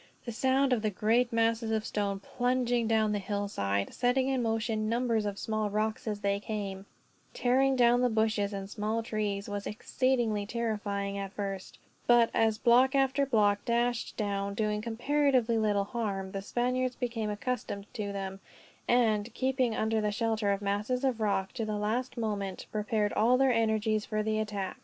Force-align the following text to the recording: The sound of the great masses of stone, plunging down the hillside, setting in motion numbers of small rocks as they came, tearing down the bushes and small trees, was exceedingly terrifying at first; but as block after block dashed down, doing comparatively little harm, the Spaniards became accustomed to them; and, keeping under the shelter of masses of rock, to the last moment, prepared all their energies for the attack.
The 0.25 0.31
sound 0.31 0.73
of 0.73 0.81
the 0.81 0.89
great 0.89 1.31
masses 1.31 1.69
of 1.69 1.85
stone, 1.85 2.21
plunging 2.21 2.87
down 2.87 3.11
the 3.11 3.19
hillside, 3.19 3.93
setting 3.93 4.29
in 4.29 4.41
motion 4.41 4.89
numbers 4.89 5.27
of 5.27 5.37
small 5.37 5.69
rocks 5.69 6.07
as 6.07 6.21
they 6.21 6.39
came, 6.39 6.87
tearing 7.35 7.75
down 7.75 8.01
the 8.01 8.09
bushes 8.09 8.51
and 8.51 8.67
small 8.67 9.03
trees, 9.03 9.47
was 9.47 9.67
exceedingly 9.67 10.47
terrifying 10.47 11.19
at 11.19 11.33
first; 11.33 11.77
but 12.07 12.31
as 12.33 12.57
block 12.57 12.95
after 12.95 13.27
block 13.27 13.63
dashed 13.63 14.17
down, 14.17 14.55
doing 14.55 14.81
comparatively 14.81 15.59
little 15.59 15.83
harm, 15.83 16.31
the 16.31 16.41
Spaniards 16.41 16.95
became 16.95 17.29
accustomed 17.29 17.85
to 17.93 18.11
them; 18.11 18.39
and, 18.87 19.31
keeping 19.35 19.75
under 19.75 20.01
the 20.01 20.11
shelter 20.11 20.51
of 20.51 20.63
masses 20.63 21.03
of 21.03 21.21
rock, 21.21 21.53
to 21.53 21.63
the 21.63 21.77
last 21.77 22.17
moment, 22.17 22.65
prepared 22.71 23.13
all 23.13 23.37
their 23.37 23.53
energies 23.53 24.03
for 24.03 24.23
the 24.23 24.39
attack. 24.39 24.77